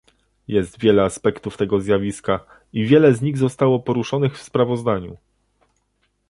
Jest 0.47 0.79
wiele 0.79 1.03
aspektów 1.03 1.57
tego 1.57 1.79
zjawiska, 1.81 2.45
i 2.73 2.85
wiele 2.85 3.13
z 3.13 3.21
nich 3.21 3.37
zostało 3.37 3.79
poruszonych 3.79 4.37
w 4.37 4.41
sprawozdaniu 4.43 5.17